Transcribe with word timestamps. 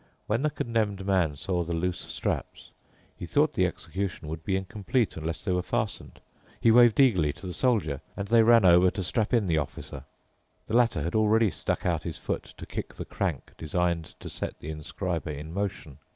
When 0.25 0.41
the 0.41 0.49
Condemned 0.49 1.05
Man 1.05 1.35
saw 1.35 1.63
the 1.63 1.75
loose 1.75 1.99
straps, 1.99 2.71
he 3.15 3.27
thought 3.27 3.53
the 3.53 3.67
execution 3.67 4.29
would 4.29 4.43
be 4.43 4.55
incomplete 4.55 5.15
unless 5.15 5.43
they 5.43 5.51
were 5.51 5.61
fastened. 5.61 6.19
He 6.59 6.71
waved 6.71 6.99
eagerly 6.99 7.31
to 7.33 7.45
the 7.45 7.53
Soldier, 7.53 8.01
and 8.17 8.27
they 8.27 8.41
ran 8.41 8.65
over 8.65 8.89
to 8.89 9.03
strap 9.03 9.31
in 9.31 9.45
the 9.45 9.59
Officer. 9.59 10.05
The 10.65 10.75
latter 10.75 11.03
had 11.03 11.13
already 11.13 11.51
stuck 11.51 11.85
out 11.85 12.01
his 12.01 12.17
foot 12.17 12.55
to 12.57 12.65
kick 12.65 12.95
the 12.95 13.05
crank 13.05 13.51
designed 13.59 14.15
to 14.21 14.27
set 14.27 14.57
the 14.59 14.71
inscriber 14.71 15.29
in 15.29 15.53
motion. 15.53 15.99